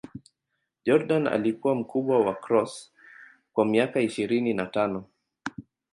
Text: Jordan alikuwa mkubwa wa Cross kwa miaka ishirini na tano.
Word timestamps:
Jordan 0.85 1.27
alikuwa 1.27 1.75
mkubwa 1.75 2.25
wa 2.25 2.33
Cross 2.35 2.91
kwa 3.53 3.65
miaka 3.65 4.01
ishirini 4.01 4.53
na 4.53 4.65
tano. 4.65 5.05